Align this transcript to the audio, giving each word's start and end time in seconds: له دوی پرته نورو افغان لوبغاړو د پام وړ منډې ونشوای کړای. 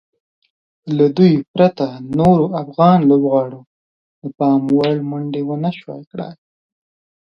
له 0.97 1.05
دوی 1.17 1.33
پرته 1.53 1.85
نورو 2.19 2.45
افغان 2.63 2.99
لوبغاړو 3.09 3.61
د 4.21 4.23
پام 4.37 4.61
وړ 4.77 4.95
منډې 5.09 5.41
ونشوای 5.45 6.01
کړای. 6.11 6.35